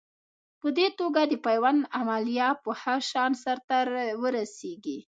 په 0.59 0.67
دې 0.77 0.87
توګه 0.99 1.21
د 1.25 1.33
پیوند 1.45 1.79
عملیه 1.99 2.47
په 2.63 2.71
ښه 2.79 2.95
شان 3.09 3.31
سر 3.43 3.57
ته 3.67 3.77
ورسېږي. 4.21 4.97